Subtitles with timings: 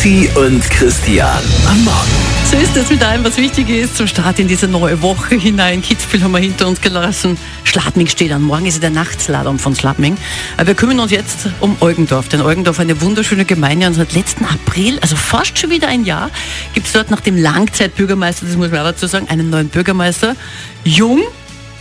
[0.00, 1.28] Kathi und Christian
[1.68, 2.10] am Morgen.
[2.50, 5.82] So ist es mit allem, was wichtig ist, zum Start in diese neue Woche hinein.
[5.82, 7.36] Kitzbühel haben wir hinter uns gelassen.
[7.64, 8.40] Schladming steht an.
[8.40, 10.16] Morgen ist der Nachtslalom von Schladming.
[10.56, 12.30] Aber wir kümmern uns jetzt um Eugendorf.
[12.30, 16.30] Denn Eugendorf eine wunderschöne Gemeinde und seit letzten April, also fast schon wieder ein Jahr,
[16.72, 20.34] gibt es dort nach dem Langzeitbürgermeister, das muss man auch dazu sagen, einen neuen Bürgermeister.
[20.82, 21.20] Jung,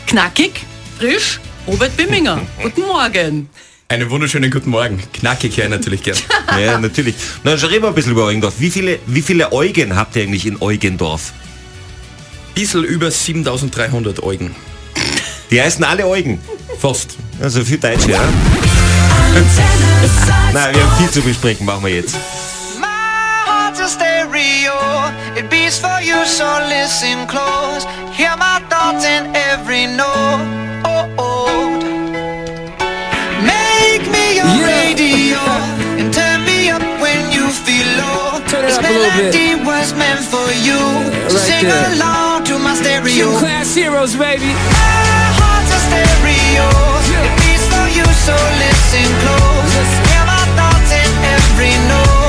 [0.08, 0.66] knackig,
[0.98, 2.42] frisch, Robert Bimminger.
[2.62, 3.48] Guten Morgen.
[3.92, 5.02] Einen wunderschönen guten Morgen.
[5.14, 6.16] Knackig ja natürlich gern.
[6.60, 7.16] Ja, natürlich.
[7.44, 8.54] Na, dann reden wir ein bisschen über Eugendorf.
[8.60, 11.34] Wie viele, wie viele Eugen habt ihr eigentlich in Eugendorf?
[12.54, 14.56] Bissel über 7300 Eugen.
[15.50, 16.40] Die heißen alle Eugen.
[16.80, 17.18] Fast.
[17.42, 18.22] Also viel Deutsche, ja?
[20.54, 22.16] Nein, wir haben viel zu besprechen, machen wir jetzt.
[25.36, 27.86] It beats for you, so listen close.
[28.12, 30.29] Hear my thoughts in every note.
[39.00, 39.66] Turn it this up a little bit.
[39.66, 40.80] was meant for you.
[41.30, 41.94] So right sing there.
[41.96, 43.32] along to my stereo.
[43.32, 44.52] Gym class heroes, baby.
[44.52, 46.68] My heart's a stereo.
[47.16, 49.92] It beats for you, so listen close.
[50.12, 52.29] Hear my thoughts in every note.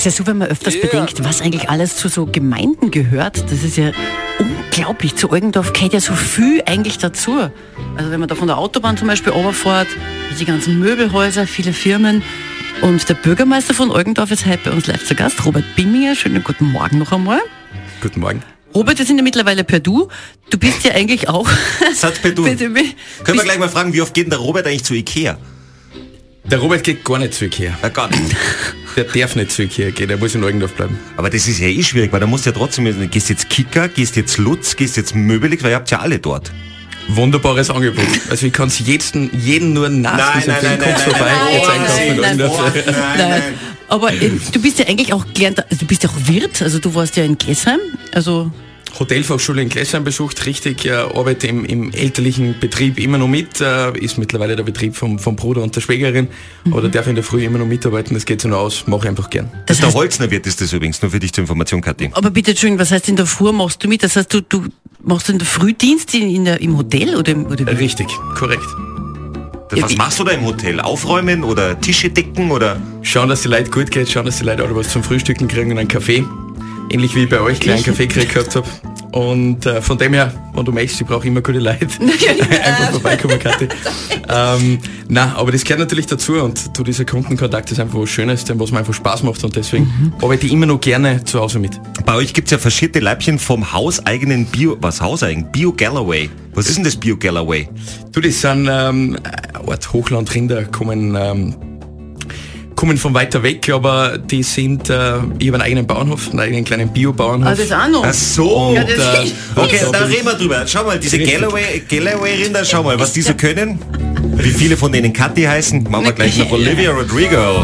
[0.00, 0.86] Es ist ja so, wenn man öfters Yeah.
[0.86, 3.42] bedenkt, was eigentlich alles zu so Gemeinden gehört.
[3.52, 3.92] Das ist ja
[4.38, 5.14] unglaublich.
[5.16, 7.50] Zu Eugendorf gehört ja so viel eigentlich dazu.
[7.98, 9.88] Also wenn man da von der Autobahn zum Beispiel runterfährt,
[10.38, 12.22] die ganzen Möbelhäuser, viele Firmen.
[12.80, 16.14] Und der Bürgermeister von Eugendorf ist heute bei uns live zu Gast, Robert Bimminger.
[16.14, 17.40] Schönen guten Morgen noch einmal.
[18.00, 18.42] Guten Morgen.
[18.74, 20.08] Robert, wir sind ja mittlerweile per Du.
[20.48, 21.46] Du bist ja eigentlich auch...
[21.94, 22.44] Satz per Du.
[22.44, 25.36] Können wir gleich mal fragen, wie oft geht denn der Robert eigentlich zu Ikea?
[26.44, 27.76] Der Robert geht gar nicht zu Ikea.
[27.82, 28.36] Na gar nicht.
[28.96, 30.98] Der darf nicht zu Ikea gehen, der muss in Eugendorf bleiben.
[31.16, 33.88] Aber das ist ja eh schwierig, weil da musst du ja trotzdem, gehst jetzt Kicker,
[33.88, 36.50] gehst jetzt Lutz, gehst jetzt Möbelix, weil ihr habt ja alle dort.
[37.06, 38.04] Wunderbares Angebot.
[38.30, 40.80] Also ich kann es jeden, jeden nur nachstens empfehlen.
[40.80, 42.74] Kommt vorbei, jetzt einkaufen in nein, Eugendorf.
[43.16, 43.42] Nein.
[43.88, 46.78] Aber äh, du bist ja eigentlich auch gelernter, also du bist ja auch Wirt, also
[46.80, 47.80] du warst ja in Gessheim,
[48.12, 48.50] also
[48.98, 53.96] Hotelfachschule in Gleisheim besucht, richtig, äh, arbeite im, im elterlichen Betrieb immer noch mit, äh,
[53.98, 56.28] ist mittlerweile der Betrieb vom, vom Bruder und der Schwägerin,
[56.70, 58.86] aber da darf ich in der Früh immer noch mitarbeiten, das geht so noch aus,
[58.86, 59.50] mache ich einfach gern.
[59.66, 62.10] Das ist der Holzner Wirt ist das übrigens, nur für dich zur Information, Kathi.
[62.12, 64.02] Aber bitte, Entschuldigung, was heißt in der Früh machst du mit?
[64.02, 64.64] Das heißt, du, du
[65.02, 67.66] machst in der Frühdienst in, in der, im Hotel oder, im- oder?
[67.78, 68.66] Richtig, korrekt.
[69.74, 70.80] Ja, Was machst du da im Hotel?
[70.80, 72.80] Aufräumen oder Tische decken oder?
[73.02, 75.70] Schauen, dass die Leute gut geht, schauen, dass die Leute alle was zum Frühstücken kriegen
[75.70, 76.24] und einen Kaffee.
[76.90, 78.66] Ähnlich wie ich bei euch kleinen Kaffee gekriegt gehabt habe.
[79.12, 81.86] Und äh, von dem her, wenn du möchtest, ich brauche immer gute Leute.
[82.64, 83.68] einfach vorbeikommen, Kathi.
[84.28, 84.78] ähm,
[85.08, 88.58] na, aber das gehört natürlich dazu und du, dieser Kundenkontakt ist einfach was Schönes, dem
[88.60, 91.80] was mir einfach Spaß macht und deswegen arbeite ich immer noch gerne zu Hause mit.
[92.04, 95.50] Bei euch gibt's ja verschiedene Leibchen vom hauseigenen Bio, was hauseigen?
[95.50, 96.30] Bio Galloway.
[96.54, 97.68] Was ist denn das Bio Galloway?
[98.12, 101.54] Du, das sind ähm, eine Art Hochlandrinder, kommen, ähm,
[102.80, 106.64] kommen von weiter weg, aber die sind, äh, ich habe einen eigenen Bauernhof, einen eigenen
[106.64, 107.52] kleinen Bio-Bauernhof.
[107.52, 108.04] Ah, das auch noch.
[108.06, 108.72] Ach so.
[108.74, 110.64] Ja, das äh, Okay, und da reden wir drüber.
[110.66, 111.18] Schau mal, diese.
[111.18, 113.78] Galloway, Galloway-Rinder, schau mal, was die so können.
[114.34, 117.62] Wie viele von denen Kathi heißen, machen wir gleich noch Olivia Rodrigo.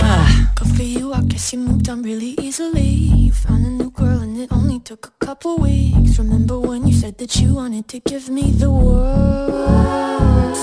[0.54, 3.10] Good for you, I guess you moved on really easily.
[3.16, 6.18] You found a new girl and it only took a couple weeks.
[6.18, 10.58] Remember when you said that you wanted to give me the world?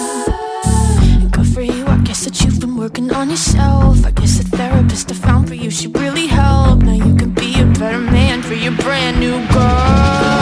[1.01, 4.05] And good for you, I guess that you've been working on yourself.
[4.05, 7.61] I guess the therapist I found for you she really helped Now you can be
[7.61, 10.32] a better man for your brand new girl.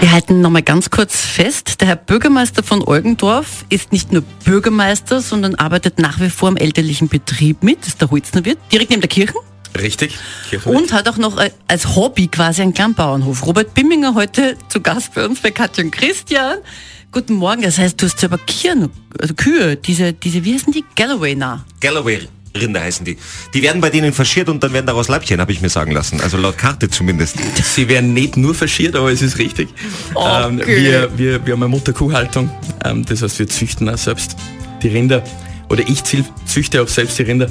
[0.00, 5.20] Wir halten nochmal ganz kurz fest, der Herr Bürgermeister von Eugendorf ist nicht nur Bürgermeister,
[5.20, 9.02] sondern arbeitet nach wie vor im elterlichen Betrieb mit, das ist der Holznerwirt, direkt neben
[9.02, 9.34] der Kirche.
[9.78, 10.18] Richtig?
[10.64, 13.46] Und hat auch noch äh, als Hobby quasi einen kleinen Bauernhof.
[13.46, 16.58] Robert Bimminger heute zu Gast bei uns bei Katja und Christian.
[17.10, 18.88] Guten Morgen, das heißt, du hast selber Kühe,
[19.20, 20.84] also Kühe, diese, diese, wie heißen die?
[20.96, 21.64] Galloway nah.
[21.80, 22.26] Galloway
[22.56, 23.16] Rinder heißen die.
[23.54, 26.20] Die werden bei denen faschiert und dann werden daraus Leibchen, habe ich mir sagen lassen.
[26.20, 27.36] Also laut Karte zumindest.
[27.62, 29.68] Sie werden nicht nur faschiert, aber es ist richtig.
[30.10, 30.76] Ähm, Okay.
[30.84, 32.50] wir, wir, wir haben eine Mutterkuhhaltung.
[32.84, 34.36] Ähm, das heißt, wir züchten auch selbst
[34.82, 35.22] die Rinder.
[35.70, 37.46] Oder ich zü- züchte auch selbst die Rinder.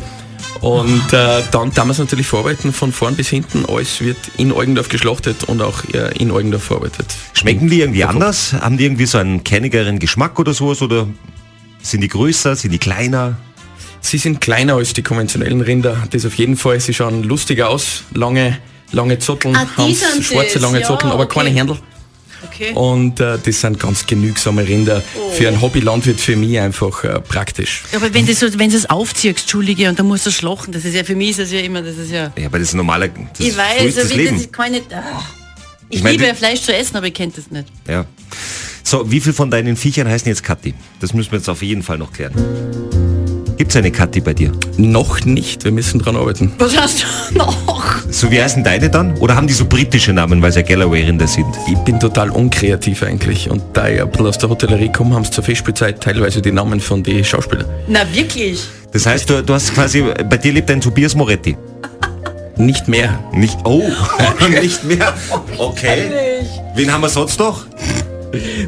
[0.60, 3.66] Und äh, dann darf man es natürlich verarbeiten, von vorn bis hinten.
[3.66, 7.08] Alles wird in Eugendorf geschlachtet und auch äh, in Eugendorf verarbeitet.
[7.34, 8.54] Schmecken die irgendwie anders?
[8.54, 10.84] Haben die irgendwie so einen kernigeren Geschmack oder sowas?
[10.84, 11.08] Oder
[11.82, 12.56] sind die größer?
[12.56, 13.38] Sind die kleiner?
[14.02, 16.80] Sie sind kleiner als die konventionellen Rinder, das auf jeden Fall.
[16.80, 18.58] Sie schauen lustiger aus, lange,
[18.92, 21.40] lange Zotteln, Ah, haben schwarze das, lange ja, Zotteln, aber okay.
[21.40, 21.78] keine Händel.
[22.44, 22.74] Okay.
[22.74, 25.04] Und äh, das sind ganz genügsame Rinder.
[25.34, 27.84] Für einen Hobbylandwirt, für mich einfach äh, praktisch.
[27.92, 30.84] Ja, aber wenn du so, wenn es aufziehst, Entschuldige, und dann musst du schlachten, das
[30.84, 32.32] ist ja für mich ist das ja immer, das ist ja.
[32.38, 32.78] Ja, aber das ist.
[32.78, 34.50] Das ich so weiß, ist das also wie, Leben.
[34.52, 34.94] das nicht.
[34.94, 35.24] Ah.
[35.90, 37.68] Ich, Ich mein, liebe ja Fleisch zu essen, aber ich kenne das nicht.
[37.88, 38.06] Ja.
[38.84, 40.74] So, wie viel von deinen Viechern heißen jetzt Kathi?
[41.00, 42.34] Das müssen wir jetzt auf jeden Fall noch klären.
[43.62, 44.52] Gibt es eine Kathi bei dir?
[44.78, 46.52] Noch nicht, wir müssen dran arbeiten.
[46.58, 47.56] Was hast du noch?
[48.10, 49.16] So, wie heißen deine dann?
[49.20, 51.46] Oder haben die so britische Namen, weil es ja Galloway-Rinder sind?
[51.68, 53.52] Ich bin total unkreativ eigentlich.
[53.52, 56.52] Und da ich ein bisschen aus der Hotellerie komme, haben sie zur Festspielzeit teilweise die
[56.52, 57.68] Namen von den Schauspielern.
[57.88, 58.64] Na wirklich?
[58.94, 61.56] Das heißt, du, du hast quasi, bei dir lebt ein Tobias Moretti.
[62.58, 63.24] Nicht mehr.
[63.32, 63.84] Nicht, oh,
[64.60, 65.14] nicht mehr.
[65.60, 66.10] Okay.
[66.74, 67.66] Wen haben wir sonst noch?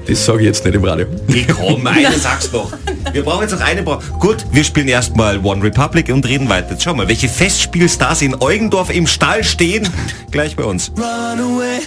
[0.08, 1.06] Das sage ich jetzt nicht im Radio.
[1.28, 2.72] Nee, komm, eine sag's noch.
[3.12, 3.84] Wir brauchen jetzt noch eine.
[3.84, 6.72] Bra Gut, wir spielen erstmal One Republic und reden weiter.
[6.72, 9.88] Jetzt schau mal, welche Festspielstars in Eugendorf im Stall stehen.
[10.32, 10.92] Gleich bei uns.
[10.98, 11.80] Run away,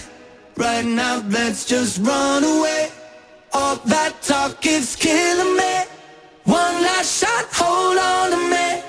[0.57, 2.89] right now, let's just run away.
[3.51, 5.85] All that talk is killing me.
[6.45, 8.86] One last shot, hold on to me.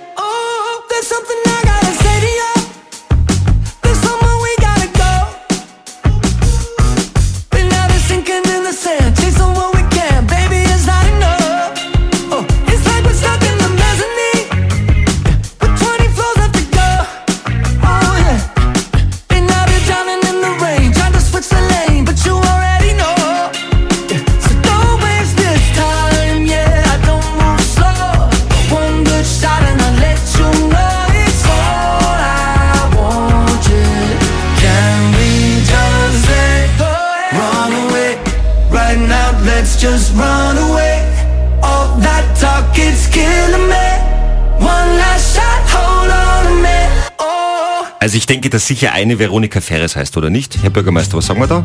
[48.08, 50.62] Also ich denke, dass sicher eine Veronika Ferres heißt, oder nicht?
[50.62, 51.62] Herr Bürgermeister, was sagen wir da?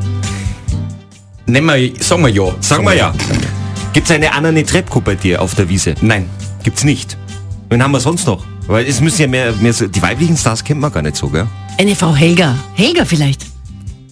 [1.45, 2.53] Nehmen wir, sagen wir ja.
[2.59, 3.13] Sagen wir ja.
[3.93, 5.95] Gibt's eine Anna Netrebko bei dir auf der Wiese?
[6.01, 6.29] Nein.
[6.61, 7.15] Gibt's nicht.
[7.69, 8.43] Wen haben wir sonst noch?
[8.67, 11.29] Weil es müssen ja mehr, mehr so, die weiblichen Stars kennt man gar nicht so,
[11.29, 11.47] gell?
[11.77, 12.57] Eine Frau Helga.
[12.73, 13.52] Helga vielleicht.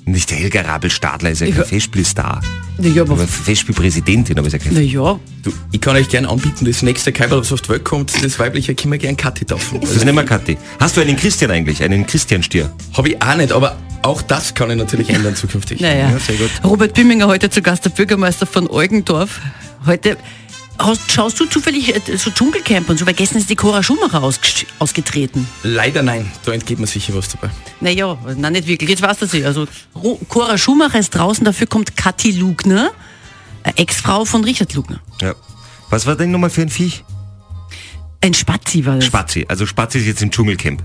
[0.05, 1.63] Nicht der Helga Rabel-Stadler ist ja kein Ja.
[1.63, 2.41] Festspielstar.
[2.79, 5.19] Ja, aber, Aber Festspielpräsidentin, aber ist ja kein na ja.
[5.43, 8.39] Du, ich kann euch gern anbieten, das nächste Kaiber, was auf die Welt kommt, das
[8.39, 9.79] weibliche können wir gern Kathi taufen.
[9.81, 10.57] Das ist nicht mehr Kathi.
[10.79, 11.83] Hast du einen Christian eigentlich?
[11.83, 12.71] Einen Christian-Stier?
[12.93, 15.79] Habe ich auch nicht, aber auch das kann ich natürlich ändern zukünftig.
[15.79, 16.09] Naja.
[16.09, 16.49] Ja, sehr gut.
[16.63, 19.39] Robert Bimminger heute zu Gast, der Bürgermeister von Eugendorf.
[19.85, 20.17] Heute
[20.85, 24.21] hast, schaust du zufällig äh, so Dschungelcamp und so, weil gestern ist die Cora Schumacher
[24.23, 25.47] ausges- ausgetreten.
[25.63, 27.49] Leider nein, da entgeht mir sicher was dabei.
[27.79, 28.89] Naja, nein, nicht wirklich.
[28.89, 29.45] Jetzt weiß das ich.
[29.45, 32.91] Also Ro Cora Schumacher ist draußen, dafür kommt Kathi Lugner,
[33.63, 34.99] äh, Ex-Frau von Richard Lugner.
[35.21, 35.33] Ja.
[35.89, 37.03] Was war denn nochmal für ein Viech?
[38.23, 39.05] Ein Spazi war das.
[39.05, 39.45] Spazi.
[39.47, 40.83] Also Spazi ist jetzt im Dschungelcamp.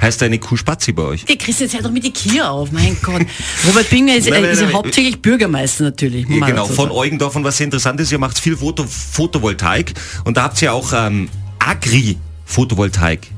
[0.00, 1.24] Heißt eine Kuh Spazi bei euch?
[1.24, 3.22] Der Chris, jetzt hört doch mit die Kier auf, mein Gott.
[3.66, 6.28] Robert Bimminger ist, Nein, äh, nein, ist ja nein, hauptsächlich Bürgermeister natürlich.
[6.28, 6.98] Ja, genau, dazu von sagen.
[6.98, 7.36] Eugendorf.
[7.36, 9.94] Und was sehr interessant ist, ihr macht viel Foto Photovoltaik.
[10.24, 11.28] Und da habt ihr auch ähm,
[11.58, 13.28] Agri-Photovoltaik.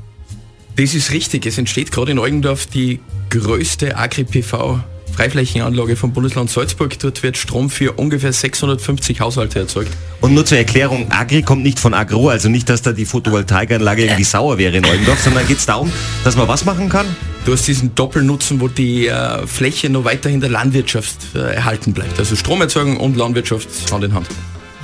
[0.76, 1.47] Das ist richtig.
[1.47, 4.80] Es entsteht gerade in Eugendorf die größte Agri-PV
[5.14, 6.99] Freiflächenanlage vom Bundesland Salzburg.
[6.99, 9.90] Dort wird Strom für ungefähr 650 Haushalte erzeugt.
[10.21, 14.05] Und nur zur Erklärung, Agri kommt nicht von Agro, also nicht, dass da die Photovoltaikanlage
[14.05, 15.90] irgendwie sauer wäre in Eugendorf, sondern geht es darum,
[16.25, 17.07] dass man was machen kann?
[17.45, 22.19] Du hast diesen Doppelnutzen, wo die äh, Fläche noch weiterhin der Landwirtschaft äh, erhalten bleibt.
[22.19, 24.29] Also Stromerzeugung und Landwirtschaft Hand in Hand.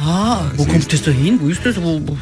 [0.01, 1.39] Ah, wo kommt das da hin?
[1.41, 1.77] Wo ist das?
[1.77, 2.17] Wo, wo?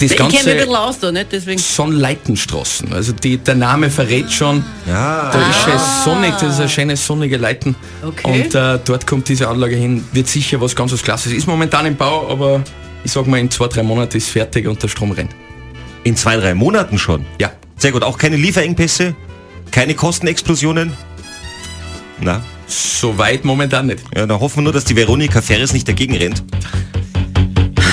[0.00, 1.26] Das Ich kenne mich Ganze aus da, nicht?
[1.32, 1.58] Deswegen.
[1.58, 2.92] Sonnleitenstraßen.
[2.92, 5.30] Also die, der Name verrät schon, Ja.
[5.32, 7.74] da ist schön sonnig, das ist ein schönes sonnige Leiten.
[8.04, 8.42] Okay.
[8.42, 11.32] Und äh, dort kommt diese Anlage hin, wird sicher was ganz was Klasses.
[11.32, 12.62] Ist momentan im Bau, aber
[13.02, 15.32] ich sag mal in zwei, drei Monaten ist fertig und der Strom rennt.
[16.04, 17.26] In zwei, drei Monaten schon.
[17.40, 17.50] Ja.
[17.76, 19.14] Sehr gut, auch keine Lieferengpässe.
[19.70, 20.92] Keine Kostenexplosionen?
[22.20, 22.42] Na?
[22.66, 24.00] Soweit momentan nicht.
[24.14, 26.42] Ja, dann hoffen wir nur, dass die Veronika Ferres nicht dagegen rennt.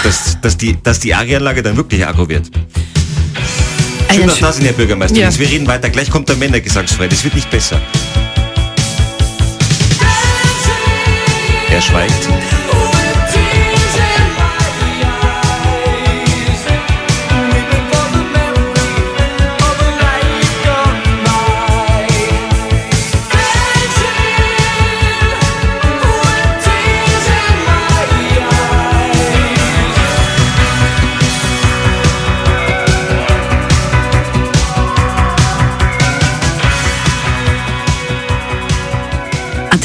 [0.06, 2.52] Dass, dass die, dass die ARI-Anlage dann wirklich aggro wird.
[4.14, 5.18] Schön, dass da sind, Herr Bürgermeister.
[5.18, 5.26] Ja.
[5.26, 5.90] Jetzt, Wir reden weiter.
[5.90, 7.08] Gleich kommt der Männergesangsfrei.
[7.08, 7.82] Das wird nicht besser.
[11.72, 12.30] Er schweigt.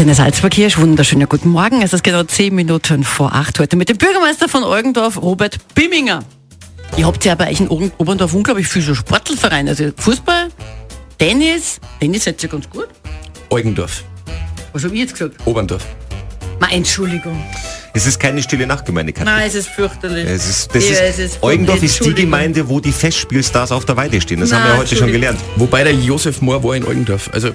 [0.00, 1.83] Antenne Salzburg hier, wunderschöner guten Morgen.
[1.83, 6.21] Es ist genau zehn Minuten vor acht heute mit dem Bürgermeister von Eugendorf, Robert Bimminger.
[6.97, 10.49] Ihr habt ja bei euch in Oberndorf unglaublich viele so Sportelvereine, also Fußball,
[11.19, 12.88] Tennis, Tennis seid ihr ganz gut.
[13.50, 14.04] Eugendorf,
[14.73, 15.37] Was habe ich jetzt gesagt?
[15.45, 15.85] Oberndorf.
[16.61, 17.38] Ma, Entschuldigung.
[17.92, 19.35] Es ist keine stille Nachtgemeinde, Katrin.
[19.35, 20.26] Nein, es ist fürchterlich.
[20.26, 22.14] Es ist, das Ja, ist, es ist Eugendorf ist die.
[22.14, 24.40] Gemeinde, wo die Festspielstars auf der Weide stehen.
[24.40, 25.40] Das haben wir Nein, ja heute schon gelernt.
[25.57, 27.28] Wobei der Josef Mohr war in Eugendorf.
[27.35, 27.50] Also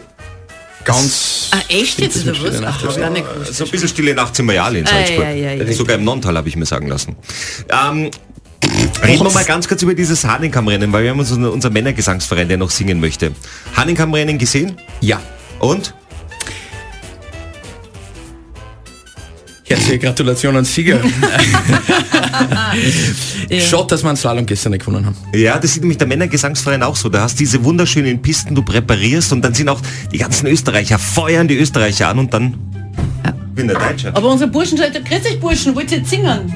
[0.85, 1.49] ganz...
[1.51, 2.23] Ah, echt jetzt?
[2.23, 2.55] Oder das was?
[2.55, 3.55] ist Ach, hab ich nicht gewusst.
[3.55, 5.25] So ein bisschen stille Nacht sind wir ja alle in Ei, Salzburg.
[5.25, 5.73] ei, ei, ei.
[5.73, 7.15] Sogar im Nonntal habe ich mir sagen lassen.
[7.69, 8.11] Ähm,
[9.03, 12.57] reden wir mal ganz kurz über dieses Hahnenkammrennen, weil wir haben uns unser, Männergesangsverein, der
[12.57, 13.31] noch singen möchte.
[13.75, 14.77] Hahnenkammrennen gesehen?
[15.01, 15.21] Ja.
[15.59, 15.93] Und?
[19.67, 20.99] Herzliche Gratulation ans Sieger.
[23.59, 25.15] Schaut, dass wir einen Slalom gestern nicht gewonnen haben.
[25.33, 27.09] Ja, das sieht nämlich der Männergesangsverein auch so.
[27.09, 29.81] Da hast diese wunderschönen Pisten, du präparierst und dann sind auch
[30.11, 32.53] die ganzen Österreicher, feuern die Österreicher an und dann
[33.55, 34.15] bin der Deutscher.
[34.15, 36.53] Aber unsere Burschen sagt, grüß euch Burschen, wollt ihr jetzt singen?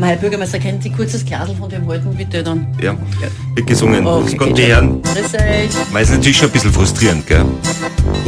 [0.00, 2.66] Mein Herr Bürgermeister, kennt Sie kurz das Glasl von dem Halten bitte dann?
[2.80, 2.96] Ja,
[3.54, 4.06] wird gesungen.
[4.06, 4.72] Oh, das okay.
[4.72, 5.70] Grüß euch.
[5.92, 7.44] Weil es natürlich schon ein bisschen frustrierend, gell?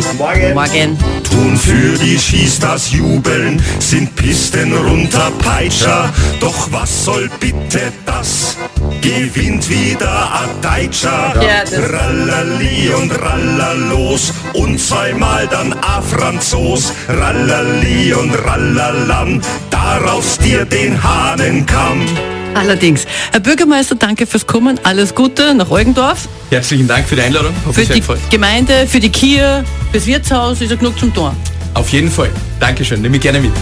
[0.01, 0.55] Guten Morgen.
[0.55, 0.99] Morgen.
[1.31, 6.09] Tun für die Schießstars jubeln, sind Pisten runter Peitscher.
[6.41, 8.57] Doch was soll bitte das?
[9.03, 10.31] Gewinnt wieder
[10.63, 11.35] Deutscher.
[11.43, 16.95] Ja, das- Rallali und Rallalos und zweimal dann a Franzos.
[17.07, 22.07] Rallali und Rallalam, daraus dir den Hahnenkamm.
[22.55, 23.07] Allerdings.
[23.33, 24.79] Herr Bürgermeister, danke fürs Kommen.
[24.83, 26.29] Alles Gute nach Eugendorf.
[26.51, 27.53] Herzlichen Dank für die Einladung.
[27.67, 28.03] Hoffe, Für die.
[28.31, 31.35] Gemeinde, für die Kia, fürs Wirtshaus ist ja genug zum Tor.
[31.75, 32.31] Auf jeden Fall.
[32.59, 33.01] Dankeschön.
[33.01, 33.53] Nehme ich gerne mit.